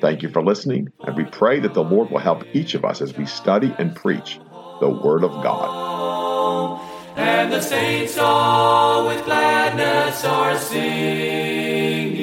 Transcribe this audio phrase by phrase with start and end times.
[0.00, 3.02] Thank you for listening, and we pray that the Lord will help each of us
[3.02, 4.38] as we study and preach
[4.80, 6.80] the Word of God.
[7.16, 12.18] And the saints all with gladness are singing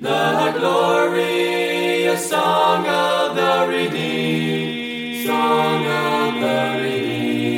[0.00, 7.52] the glorious song of the redeemed, song of the redeemed.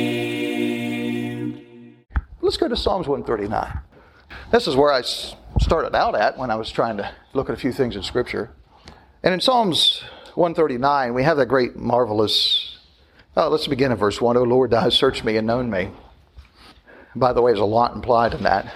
[2.41, 3.79] Let's go to Psalms 139.
[4.51, 5.03] This is where I
[5.61, 8.51] started out at when I was trying to look at a few things in Scripture.
[9.25, 10.03] And in Psalms
[10.35, 12.77] 139, we have that great, marvelous.
[13.35, 14.37] Oh, let's begin in verse 1.
[14.37, 15.89] O Lord, thou hast searched me and known me.
[17.15, 18.71] By the way, there's a lot implied in that.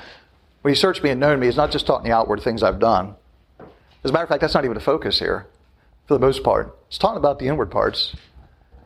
[0.63, 2.79] When you searched me and known me, it's not just talking the outward things I've
[2.79, 3.13] done.
[4.03, 5.45] As a matter of fact, that's not even the focus here,
[6.07, 6.75] for the most part.
[6.87, 8.15] It's talking about the inward parts.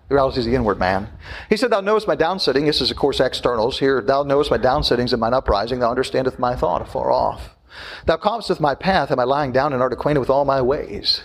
[0.10, 1.08] The reality is the inward man.
[1.50, 2.66] He said, Thou knowest my downsitting.
[2.66, 3.80] This is, of course, externals.
[3.80, 5.80] Here, Thou knowest my downsittings and mine uprising.
[5.80, 7.52] Thou understandest my thought afar off.
[8.06, 11.24] Thou comestest my path, Am I lying down, and art acquainted with all my ways.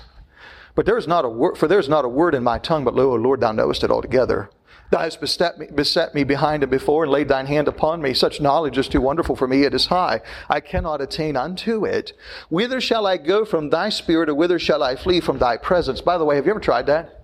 [0.79, 2.84] But there is not a word, for there is not a word in my tongue,
[2.84, 4.48] but lo, O Lord, thou knowest it altogether.
[4.93, 8.15] Thou hast beset me, beset me behind and before, and laid thine hand upon me.
[8.15, 10.21] Such knowledge is too wonderful for me, it is high.
[10.49, 12.12] I cannot attain unto it.
[12.49, 16.01] Whither shall I go from thy spirit, or whither shall I flee from thy presence?
[16.01, 17.17] By the way, have you ever tried that?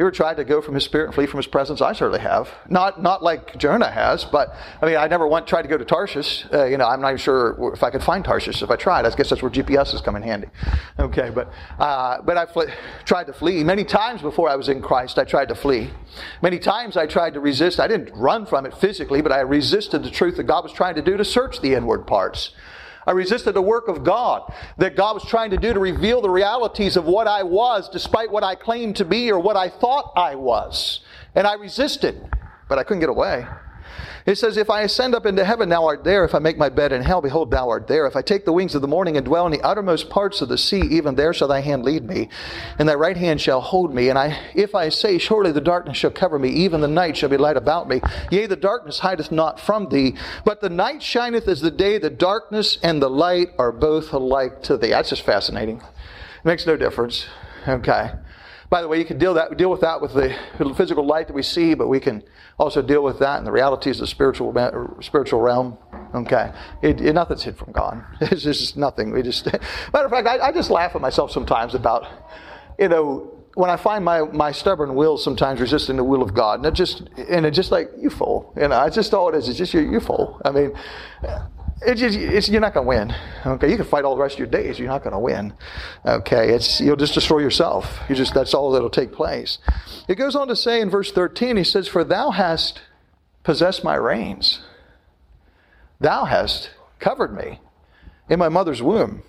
[0.00, 1.82] You ever tried to go from his spirit and flee from his presence?
[1.82, 2.48] I certainly have.
[2.70, 5.84] Not not like Jonah has, but I mean, I never went tried to go to
[5.84, 6.46] Tarshish.
[6.50, 9.04] Uh, you know, I'm not even sure if I could find Tarshish if I tried.
[9.04, 10.48] I guess that's where GPS come in handy.
[10.98, 12.72] Okay, but uh, but I fl-
[13.04, 15.18] tried to flee many times before I was in Christ.
[15.18, 15.90] I tried to flee.
[16.40, 17.78] Many times I tried to resist.
[17.78, 20.94] I didn't run from it physically, but I resisted the truth that God was trying
[20.94, 22.52] to do to search the inward parts.
[23.10, 26.30] I resisted the work of God that God was trying to do to reveal the
[26.30, 30.12] realities of what I was, despite what I claimed to be or what I thought
[30.14, 31.00] I was.
[31.34, 32.24] And I resisted,
[32.68, 33.48] but I couldn't get away.
[34.26, 36.24] It says, If I ascend up into heaven, thou art there.
[36.24, 38.06] If I make my bed in hell, behold, thou art there.
[38.06, 40.48] If I take the wings of the morning and dwell in the uttermost parts of
[40.48, 42.28] the sea, even there shall thy hand lead me,
[42.78, 44.08] and thy right hand shall hold me.
[44.08, 47.28] And I, if I say, Surely the darkness shall cover me, even the night shall
[47.28, 48.00] be light about me.
[48.30, 51.98] Yea, the darkness hideth not from thee, but the night shineth as the day.
[51.98, 54.90] The darkness and the light are both alike to thee.
[54.90, 55.78] That's just fascinating.
[55.78, 57.26] It makes no difference.
[57.66, 58.12] Okay.
[58.70, 60.32] By the way, you can deal that deal with that with the
[60.76, 62.22] physical light that we see, but we can
[62.56, 64.54] also deal with that in the realities of the spiritual
[65.00, 65.76] spiritual realm.
[66.14, 68.04] Okay, it, it, nothing's hid from God.
[68.20, 69.10] It's just nothing.
[69.10, 69.44] We just
[69.92, 72.06] matter of fact, I, I just laugh at myself sometimes about
[72.78, 76.60] you know when I find my, my stubborn will sometimes resisting the will of God,
[76.60, 79.34] and it just and it just like you fool, you know, it's just all it
[79.34, 79.48] is.
[79.48, 80.40] It's just you, you fool.
[80.44, 80.72] I mean,
[81.82, 83.16] it's, just, it's you're not going to win.
[83.46, 84.78] Okay, you can fight all the rest of your days.
[84.78, 85.54] You're not going to win.
[86.04, 88.00] Okay, it's you'll just destroy yourself.
[88.08, 89.58] You just that's all that'll take place.
[90.06, 92.82] It goes on to say in verse 13, he says, "For thou hast
[93.44, 94.60] possessed my reins.
[96.00, 97.60] Thou hast covered me
[98.28, 99.22] in my mother's womb."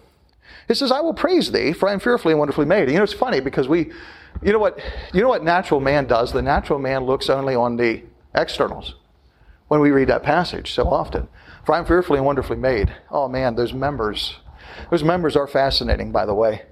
[0.68, 3.04] He says, "I will praise thee, for I am fearfully and wonderfully made." You know,
[3.04, 3.92] it's funny because we,
[4.42, 4.78] you know what,
[5.14, 6.34] you know what natural man does.
[6.34, 8.04] The natural man looks only on the
[8.36, 8.96] externals
[9.70, 11.30] when we read that passage so often.
[11.66, 12.94] For I'm fearfully and wonderfully made.
[13.10, 14.36] Oh man, those members.
[14.90, 16.64] Those members are fascinating, by the way.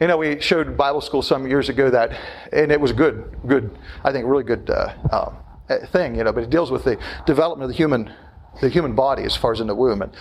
[0.00, 2.18] You know, we showed Bible school some years ago that,
[2.52, 3.70] and it was good, good,
[4.02, 7.64] I think, really good uh, uh, thing, you know, but it deals with the development
[7.64, 8.12] of the human
[8.60, 10.02] the human body as far as in the womb.
[10.02, 10.12] And,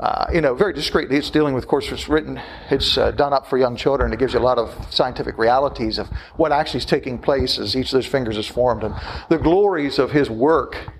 [0.00, 3.32] uh, you know, very discreetly, it's dealing with, of course, it's written, it's uh, done
[3.32, 4.12] up for young children.
[4.12, 7.76] It gives you a lot of scientific realities of what actually is taking place as
[7.76, 8.94] each of those fingers is formed and
[9.28, 10.92] the glories of his work.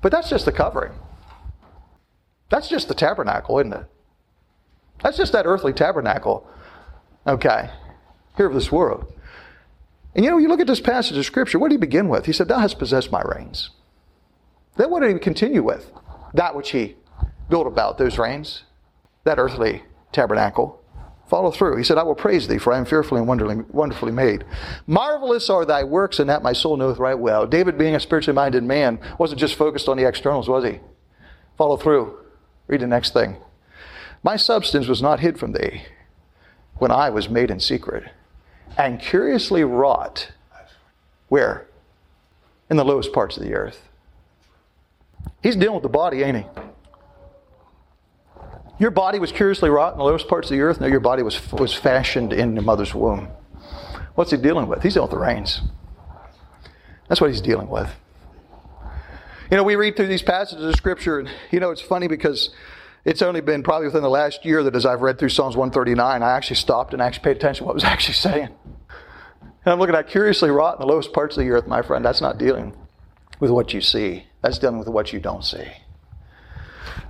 [0.00, 0.92] But that's just the covering.
[2.52, 3.86] That's just the tabernacle, isn't it?
[5.02, 6.46] That's just that earthly tabernacle.
[7.26, 7.70] Okay.
[8.36, 9.10] Here of this world.
[10.14, 12.26] And you know, you look at this passage of Scripture, what did he begin with?
[12.26, 13.70] He said, Thou hast possessed my reins.
[14.76, 15.90] Then what did he continue with?
[16.34, 16.96] That which he
[17.48, 18.64] built about, those reins,
[19.24, 20.78] that earthly tabernacle.
[21.30, 21.78] Follow through.
[21.78, 24.44] He said, I will praise thee, for I am fearfully and wonderfully, wonderfully made.
[24.86, 27.46] Marvelous are thy works, and that my soul knoweth right well.
[27.46, 30.80] David, being a spiritually minded man, wasn't just focused on the externals, was he?
[31.56, 32.18] Follow through.
[32.72, 33.36] Read the next thing.
[34.22, 35.82] My substance was not hid from thee
[36.78, 38.04] when I was made in secret
[38.78, 40.32] and curiously wrought.
[41.28, 41.66] Where?
[42.70, 43.90] In the lowest parts of the earth.
[45.42, 46.44] He's dealing with the body, ain't he?
[48.78, 50.80] Your body was curiously wrought in the lowest parts of the earth.
[50.80, 53.28] No, your body was, was fashioned in your mother's womb.
[54.14, 54.82] What's he dealing with?
[54.82, 55.60] He's dealing with the reins.
[57.06, 57.90] That's what he's dealing with.
[59.50, 62.50] You know, we read through these passages of Scripture, and you know, it's funny because
[63.04, 66.22] it's only been probably within the last year that as I've read through Psalms 139,
[66.22, 68.48] I actually stopped and actually paid attention to what was actually saying.
[69.64, 72.04] And I'm looking at curiously wrought in the lowest parts of the earth, my friend.
[72.04, 72.74] That's not dealing
[73.40, 74.26] with what you see.
[74.40, 75.66] That's dealing with what you don't see.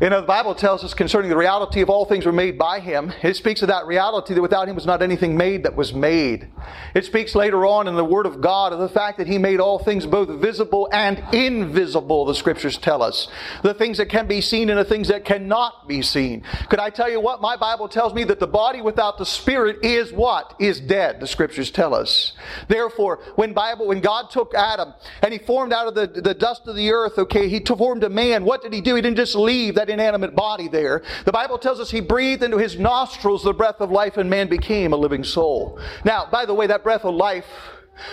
[0.00, 2.80] You know, the Bible tells us concerning the reality of all things were made by
[2.80, 3.12] Him.
[3.22, 6.48] It speaks of that reality that without Him was not anything made that was made.
[6.94, 9.60] It speaks later on in the Word of God of the fact that He made
[9.60, 13.28] all things both visible and invisible, the Scriptures tell us.
[13.62, 16.42] The things that can be seen and the things that cannot be seen.
[16.70, 17.40] Could I tell you what?
[17.40, 20.56] My Bible tells me that the body without the Spirit is what?
[20.58, 22.32] Is dead, the Scriptures tell us.
[22.66, 26.62] Therefore, when Bible, when God took Adam and He formed out of the, the dust
[26.66, 28.94] of the earth, okay, He formed a man, what did He do?
[28.94, 31.02] He didn't just leave that inanimate body there.
[31.24, 34.48] The Bible tells us he breathed into his nostrils the breath of life and man
[34.48, 35.80] became a living soul.
[36.04, 37.46] Now, by the way, that breath of life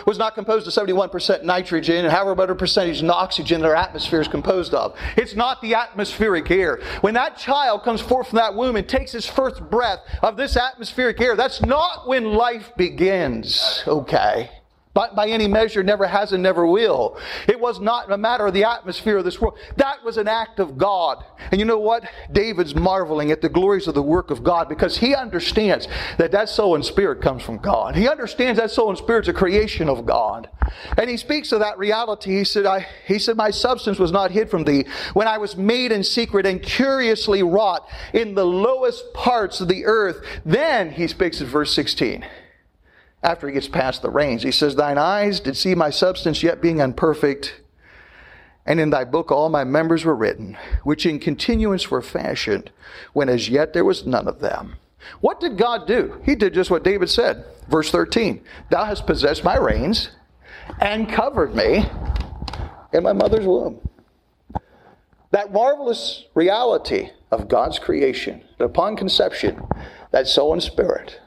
[0.05, 4.19] was not composed of 71% nitrogen and however much percentage of oxygen that our atmosphere
[4.19, 4.97] is composed of.
[5.15, 6.81] It's not the atmospheric air.
[7.01, 10.57] When that child comes forth from that womb and takes his first breath of this
[10.57, 13.83] atmospheric air, that's not when life begins.
[13.87, 14.49] Okay
[14.93, 17.17] by, by any measure, never has and never will.
[17.47, 19.57] It was not a matter of the atmosphere of this world.
[19.77, 21.23] That was an act of God.
[21.51, 22.05] And you know what?
[22.31, 25.87] David's marveling at the glories of the work of God because he understands
[26.17, 27.95] that that soul and spirit comes from God.
[27.95, 30.49] He understands that soul and spirit's a creation of God.
[30.97, 32.35] And he speaks of that reality.
[32.35, 35.55] He said, I, he said, my substance was not hid from thee when I was
[35.55, 40.25] made in secret and curiously wrought in the lowest parts of the earth.
[40.43, 42.25] Then he speaks in verse 16
[43.21, 44.43] after he gets past the reins.
[44.43, 47.61] He says, Thine eyes did see my substance yet being unperfect,
[48.65, 52.71] and in thy book all my members were written, which in continuance were fashioned,
[53.13, 54.75] when as yet there was none of them.
[55.21, 56.21] What did God do?
[56.25, 57.45] He did just what David said.
[57.67, 60.09] Verse 13 Thou hast possessed my reins
[60.79, 61.85] and covered me
[62.93, 63.79] in my mother's womb.
[65.31, 69.61] That marvelous reality of God's creation, that upon conception,
[70.11, 71.19] that soul and spirit,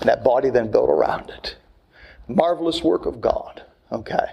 [0.00, 1.56] and that body then built around it.
[2.28, 3.62] Marvelous work of God.
[3.90, 4.26] Okay.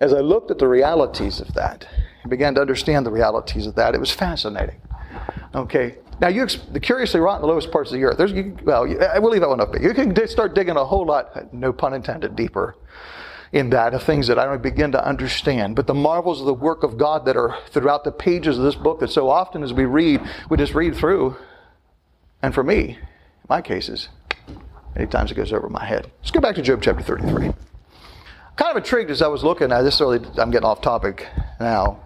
[0.00, 1.86] As I looked at the realities of that,
[2.24, 3.94] I began to understand the realities of that.
[3.94, 4.80] It was fascinating.
[5.54, 5.98] Okay.
[6.20, 8.18] Now, you the curiously in the lowest parts of the earth.
[8.18, 9.74] There's, you, well, I will leave that one up.
[9.80, 12.76] You can start digging a whole lot, no pun intended, deeper
[13.54, 15.76] in that of things that I don't begin to understand.
[15.76, 18.74] But the marvels of the work of God that are throughout the pages of this
[18.74, 21.36] book that so often as we read, we just read through.
[22.42, 22.98] And for me,
[23.48, 24.08] my cases,
[24.94, 26.10] Many times it goes over my head.
[26.20, 27.52] Let's go back to Job chapter 33.
[28.56, 30.00] Kind of intrigued as I was looking at this.
[30.00, 31.26] Really, I'm getting off topic
[31.58, 32.00] now,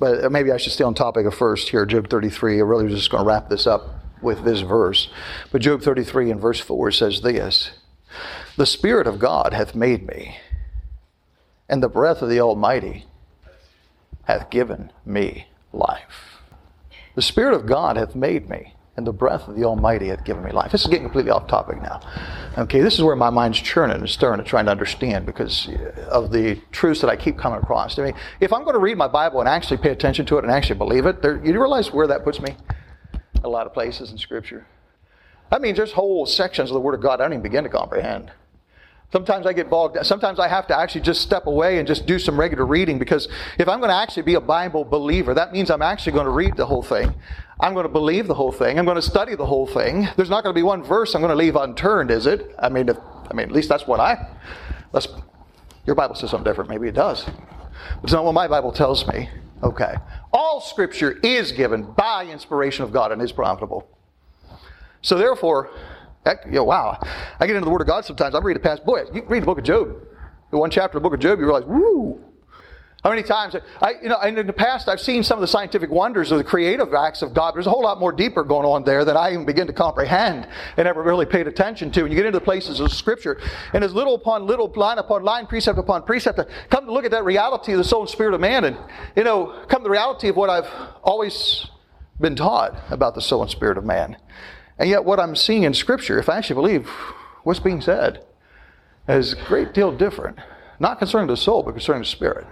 [0.00, 1.86] but maybe I should stay on topic of first here.
[1.86, 2.58] Job 33.
[2.58, 5.08] I really was just going to wrap this up with this verse.
[5.52, 7.70] But Job 33 and verse 4 says this
[8.56, 10.38] The Spirit of God hath made me,
[11.68, 13.04] and the breath of the Almighty
[14.24, 16.40] hath given me life.
[17.14, 20.44] The Spirit of God hath made me, and the breath of the Almighty hath given
[20.44, 20.70] me life.
[20.70, 22.00] This is getting completely off topic now.
[22.56, 25.68] Okay, this is where my mind's churning and stirring and trying to understand because
[26.08, 27.98] of the truths that I keep coming across.
[27.98, 30.44] I mean, if I'm going to read my Bible and actually pay attention to it
[30.44, 32.54] and actually believe it, there, you realize where that puts me?
[33.42, 34.66] A lot of places in Scripture.
[35.50, 37.70] That means there's whole sections of the Word of God I don't even begin to
[37.70, 38.30] comprehend.
[39.14, 40.02] Sometimes I get bogged down.
[40.02, 43.28] Sometimes I have to actually just step away and just do some regular reading because
[43.60, 46.32] if I'm going to actually be a Bible believer, that means I'm actually going to
[46.32, 47.14] read the whole thing.
[47.60, 48.76] I'm going to believe the whole thing.
[48.76, 50.08] I'm going to study the whole thing.
[50.16, 52.56] There's not going to be one verse I'm going to leave unturned, is it?
[52.58, 52.96] I mean, if,
[53.30, 54.36] I mean, at least that's what I.
[54.92, 55.06] That's,
[55.86, 56.68] your Bible says something different.
[56.68, 57.24] Maybe it does.
[57.24, 59.30] But it's not what my Bible tells me.
[59.62, 59.94] Okay.
[60.32, 63.88] All Scripture is given by inspiration of God and is profitable.
[65.02, 65.70] So therefore,
[66.24, 66.98] Heck, you know, wow.
[67.38, 68.34] I get into the Word of God sometimes.
[68.34, 69.94] I'm reading past, boy, you read the book of Job.
[70.50, 72.20] The one chapter of the book of Job, you realize, woo.
[73.02, 75.90] How many times, I, you know, in the past, I've seen some of the scientific
[75.90, 77.54] wonders of the creative acts of God.
[77.54, 80.48] There's a whole lot more deeper going on there than I even begin to comprehend
[80.78, 82.00] and ever really paid attention to.
[82.00, 83.38] And you get into the places of Scripture,
[83.74, 86.40] and as little upon little, line upon line, precept upon precept,
[86.70, 88.78] come to look at that reality of the soul and spirit of man, and
[89.14, 90.70] you know, come to the reality of what I've
[91.02, 91.66] always
[92.18, 94.16] been taught about the soul and spirit of man.
[94.78, 96.88] And yet, what I'm seeing in Scripture, if I actually believe
[97.44, 98.24] what's being said,
[99.08, 100.38] is a great deal different.
[100.80, 102.46] Not concerning the soul, but concerning the spirit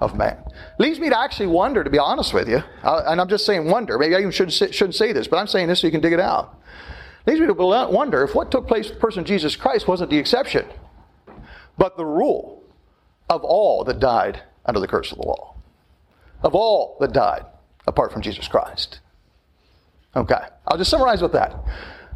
[0.00, 0.38] of man.
[0.78, 3.98] Leads me to actually wonder, to be honest with you, and I'm just saying wonder.
[3.98, 6.00] Maybe I even shouldn't say, shouldn't say this, but I'm saying this so you can
[6.00, 6.58] dig it out.
[7.24, 10.18] Leads me to wonder if what took place with the person Jesus Christ wasn't the
[10.18, 10.66] exception,
[11.78, 12.64] but the rule
[13.30, 15.54] of all that died under the curse of the law.
[16.42, 17.44] Of all that died
[17.86, 18.98] apart from Jesus Christ.
[20.14, 21.50] Okay, I'll just summarize with that.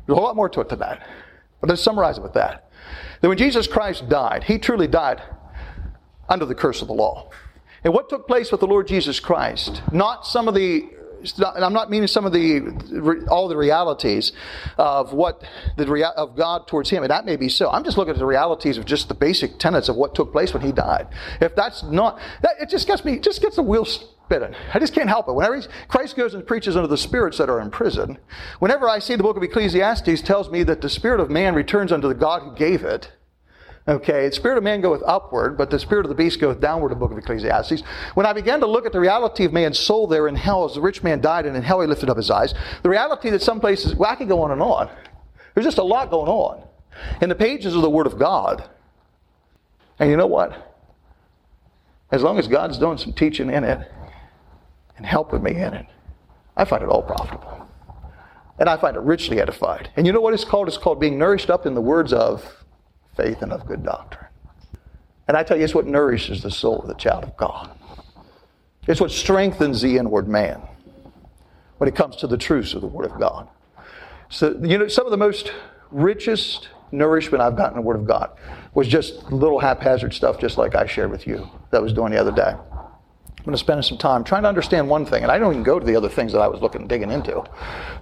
[0.06, 1.06] There's a lot more to it than that.
[1.60, 2.70] But let's summarize it with that.
[3.20, 5.22] that when Jesus Christ died, he truly died
[6.28, 7.30] under the curse of the law.
[7.84, 10.90] And what took place with the Lord Jesus Christ, not some of the
[11.34, 14.32] and I'm not meaning some of the all the realities
[14.76, 15.42] of what
[15.76, 17.70] the rea- of God towards him, and that may be so.
[17.70, 20.52] I'm just looking at the realities of just the basic tenets of what took place
[20.52, 21.08] when he died.
[21.40, 24.14] If that's not, that, it just gets me, just gets the wheels
[24.74, 25.32] I just can't help it.
[25.32, 28.18] Whenever Christ goes and preaches unto the spirits that are in prison,
[28.58, 31.92] whenever I see the book of Ecclesiastes tells me that the spirit of man returns
[31.92, 33.12] unto the God who gave it,
[33.88, 36.90] Okay, the spirit of man goeth upward, but the spirit of the beast goeth downward,
[36.90, 37.82] the book of Ecclesiastes.
[38.14, 40.74] When I began to look at the reality of man's soul there in hell, as
[40.74, 42.52] the rich man died and in hell he lifted up his eyes,
[42.82, 44.90] the reality that some places, well, I could go on and on.
[45.54, 46.64] There's just a lot going on
[47.22, 48.68] in the pages of the Word of God.
[50.00, 50.74] And you know what?
[52.10, 53.88] As long as God's doing some teaching in it
[54.96, 55.86] and helping me in it,
[56.56, 57.68] I find it all profitable.
[58.58, 59.90] And I find it richly edified.
[59.96, 60.68] And you know what it's called?
[60.68, 62.64] It's called being nourished up in the words of
[63.16, 64.26] faith and of good doctrine.
[65.28, 67.76] And I tell you, it's what nourishes the soul of the child of God.
[68.86, 70.62] It's what strengthens the inward man
[71.78, 73.48] when it comes to the truths of the Word of God.
[74.28, 75.52] So, you know, some of the most
[75.90, 78.30] richest nourishment I've gotten in the Word of God
[78.74, 82.12] was just little haphazard stuff, just like I shared with you that I was doing
[82.12, 82.54] the other day.
[83.46, 85.62] I'm going to spend some time trying to understand one thing, and I don't even
[85.62, 87.44] go to the other things that I was looking, digging into,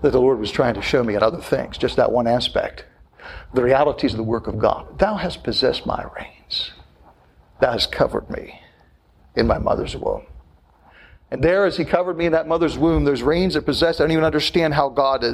[0.00, 2.86] that the Lord was trying to show me in other things, just that one aspect
[3.52, 4.98] the realities of the work of God.
[4.98, 6.72] Thou hast possessed my reins.
[7.60, 8.58] Thou hast covered me
[9.36, 10.24] in my mother's womb.
[11.34, 14.04] And there, as he covered me in that mother's womb, those reins that possessed, I
[14.04, 15.24] don't even understand how God,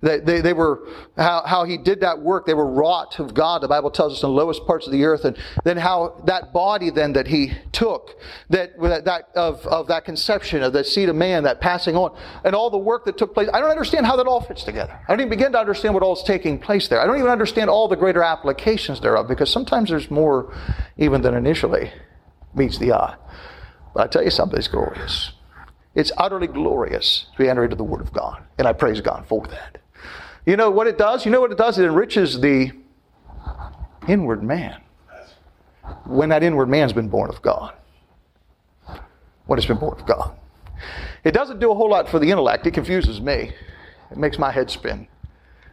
[0.00, 2.46] they, they, they were, how, how he did that work.
[2.46, 5.02] They were wrought of God, the Bible tells us, in the lowest parts of the
[5.02, 5.24] earth.
[5.24, 8.16] And then how that body then that he took,
[8.50, 12.54] that, that, of, of that conception, of that seed of man, that passing on, and
[12.54, 13.48] all the work that took place.
[13.52, 15.00] I don't understand how that all fits together.
[15.02, 17.00] I don't even begin to understand what all is taking place there.
[17.00, 20.56] I don't even understand all the greater applications thereof, because sometimes there's more
[20.96, 21.90] even than initially
[22.54, 23.16] meets the eye.
[23.92, 25.32] But I tell you something, it's glorious.
[26.00, 28.42] It's utterly glorious to be enter into the Word of God.
[28.56, 29.82] And I praise God for that.
[30.46, 31.26] You know what it does?
[31.26, 31.78] You know what it does?
[31.78, 32.72] It enriches the
[34.08, 34.80] inward man.
[36.06, 37.74] When that inward man's been born of God.
[39.44, 40.34] When it's been born of God.
[41.22, 42.66] It doesn't do a whole lot for the intellect.
[42.66, 43.52] It confuses me.
[44.10, 45.06] It makes my head spin.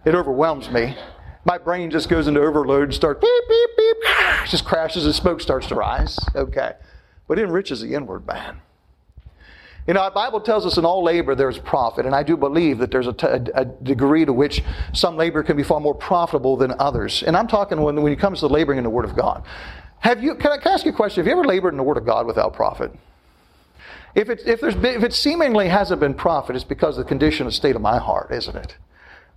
[0.03, 0.97] It overwhelms me.
[1.45, 3.97] My brain just goes into overload and starts beep, beep, beep.
[4.47, 6.19] Just crashes and smoke starts to rise.
[6.35, 6.73] Okay.
[7.29, 8.59] But it enriches the inward man.
[9.87, 12.77] You know, our Bible tells us in all labor there's profit, and I do believe
[12.79, 14.61] that there's a, t- a degree to which
[14.93, 17.23] some labor can be far more profitable than others.
[17.23, 19.43] And I'm talking when, when it comes to laboring in the Word of God.
[19.99, 21.21] Have you, can I, can I ask you a question?
[21.21, 22.91] Have you ever labored in the Word of God without profit?
[24.13, 27.07] If it, if, there's been, if it seemingly hasn't been profit, it's because of the
[27.07, 28.75] condition and state of my heart, isn't it?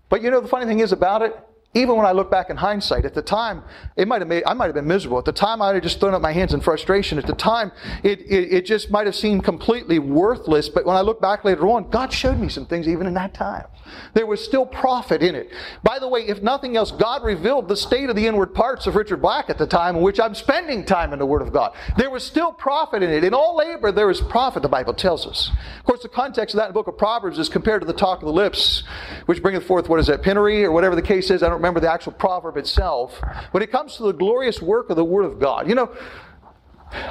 [0.09, 1.37] But you know, the funny thing is about it,
[1.73, 3.63] even when I look back in hindsight, at the time,
[3.97, 5.19] it might have made, I might have been miserable.
[5.19, 7.17] At the time, I might have just thrown up my hands in frustration.
[7.17, 7.71] At the time,
[8.03, 10.69] it, it, it just might have seemed completely worthless.
[10.69, 13.35] But when I look back later on, God showed me some things even in that
[13.35, 13.67] time.
[14.15, 15.51] There was still profit in it.
[15.83, 18.97] By the way, if nothing else, God revealed the state of the inward parts of
[18.97, 21.75] Richard Black at the time in which I'm spending time in the Word of God.
[21.97, 23.25] There was still profit in it.
[23.25, 25.51] In all labor, there is profit, the Bible tells us.
[25.79, 27.93] Of course, the context of that in the book of Proverbs is compared to the
[27.93, 28.83] talk of the lips,
[29.27, 31.43] which bringeth forth, what is that, penury, or whatever the case is.
[31.43, 33.21] I don't remember the actual proverb itself.
[33.51, 35.95] When it comes to the glorious work of the Word of God, you know,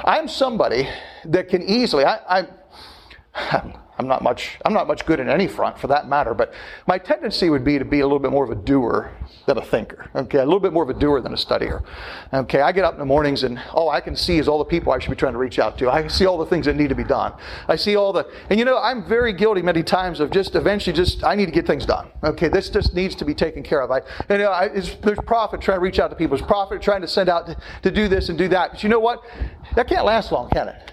[0.04, 0.88] I'm somebody
[1.24, 2.46] that can easily, I,
[3.34, 6.54] I I'm not much I'm not much good in any front for that matter, but
[6.86, 9.12] my tendency would be to be a little bit more of a doer
[9.44, 10.08] than a thinker.
[10.14, 11.84] Okay, a little bit more of a doer than a studier.
[12.32, 14.64] Okay, I get up in the mornings and all I can see is all the
[14.64, 15.90] people I should be trying to reach out to.
[15.90, 17.34] I see all the things that need to be done.
[17.68, 20.96] I see all the and you know I'm very guilty many times of just eventually
[20.96, 22.08] just I need to get things done.
[22.24, 23.90] Okay, this just needs to be taken care of.
[23.90, 23.98] I
[24.30, 26.38] you know, I, there's profit trying to reach out to people.
[26.38, 28.70] There's profit trying to send out to, to do this and do that.
[28.70, 29.22] But you know what?
[29.76, 30.92] That can't last long, can it?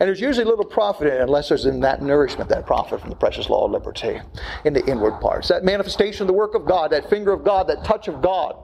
[0.00, 3.10] And there's usually little profit in it unless there's in that nourishment, that profit from
[3.10, 4.20] the precious law of liberty
[4.64, 5.48] in the inward parts.
[5.48, 8.56] That manifestation of the work of God, that finger of God, that touch of God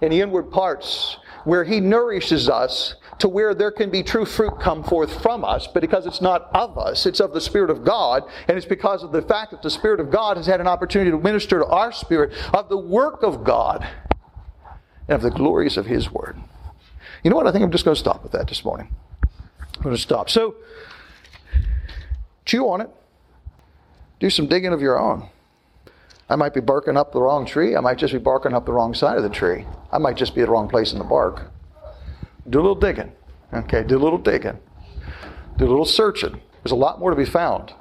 [0.00, 4.58] in the inward parts, where He nourishes us to where there can be true fruit
[4.60, 7.84] come forth from us, but because it's not of us, it's of the Spirit of
[7.84, 10.66] God, and it's because of the fact that the Spirit of God has had an
[10.66, 13.86] opportunity to minister to our spirit of the work of God
[15.06, 16.38] and of the glories of His Word.
[17.22, 17.46] You know what?
[17.46, 18.88] I think I'm just going to stop with that this morning.
[19.80, 20.28] I'm going to stop.
[20.28, 20.56] So,
[22.44, 22.90] chew on it.
[24.18, 25.30] Do some digging of your own.
[26.28, 27.74] I might be barking up the wrong tree.
[27.74, 29.64] I might just be barking up the wrong side of the tree.
[29.90, 31.50] I might just be at the wrong place in the bark.
[32.50, 33.10] Do a little digging.
[33.54, 34.58] Okay, do a little digging.
[35.56, 36.42] Do a little searching.
[36.62, 37.72] There's a lot more to be found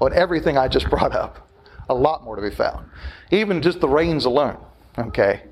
[0.00, 1.46] on everything I just brought up.
[1.90, 2.88] A lot more to be found.
[3.30, 4.56] Even just the reins alone.
[4.96, 5.42] Okay.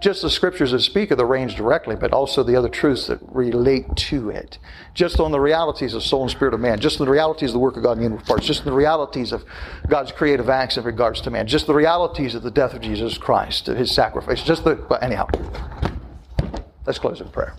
[0.00, 3.18] Just the scriptures that speak of the reins directly, but also the other truths that
[3.22, 4.58] relate to it.
[4.94, 7.58] Just on the realities of soul and spirit of man, just the realities of the
[7.58, 9.44] work of God in human parts, just the realities of
[9.88, 13.18] God's creative acts in regards to man, just the realities of the death of Jesus
[13.18, 15.26] Christ, his sacrifice, just the, but anyhow.
[16.86, 17.54] Let's close in prayer.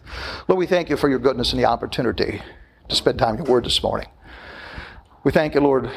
[0.47, 2.41] Lord, we thank you for your goodness and the opportunity
[2.87, 4.07] to spend time in your word this morning.
[5.23, 5.91] We thank you, Lord,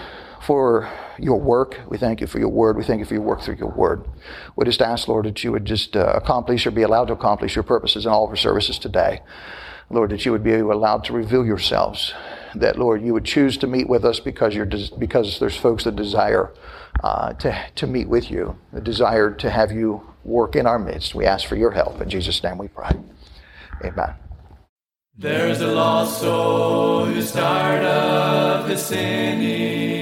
[0.47, 1.79] for your work.
[1.89, 2.77] We thank you for your word.
[2.77, 4.05] We thank you for your work through your word.
[4.57, 7.55] We just ask, Lord, that you would just uh, accomplish or be allowed to accomplish
[7.55, 9.21] your purposes in all of our services today.
[9.91, 12.15] Lord, that you would be allowed to reveal yourselves.
[12.55, 15.85] That, Lord, you would choose to meet with us because, you're des- because there's folks
[15.85, 16.53] that desire
[17.03, 21.15] uh, to, to meet with you, a desire to have you work in our midst.
[21.15, 22.01] We ask for your help.
[22.01, 22.93] In Jesus' name we pray.
[23.85, 24.15] Amen.
[25.17, 30.02] There's a lost soul who's tired of his sinning,